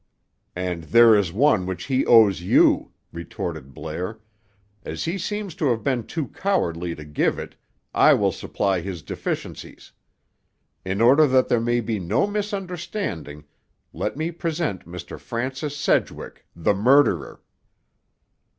[0.55, 4.19] "And there is one which he owes you," retorted Blair.
[4.83, 7.55] "As he seems to have been too cowardly to give it,
[7.93, 9.91] I will supply his deficiencies.
[10.83, 13.43] In order that there may be no misunderstanding,
[13.93, 15.19] let me present Mr.
[15.19, 17.43] Francis Sedgwick, the murderer."